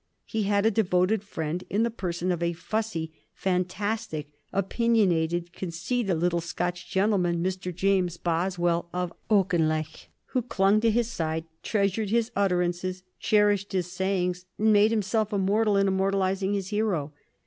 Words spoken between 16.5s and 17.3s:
his hero.